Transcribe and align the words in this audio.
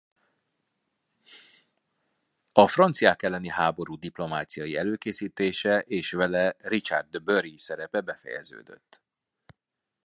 A 2.51 2.67
franciák 2.67 3.23
elleni 3.23 3.47
háború 3.49 3.95
diplomáciai 3.95 4.75
előkészítése 4.75 5.79
és 5.79 6.11
vele 6.11 6.55
Richard 6.57 7.09
de 7.09 7.19
Bury 7.19 7.57
szerepe 7.57 8.01
befejeződött. 8.01 9.01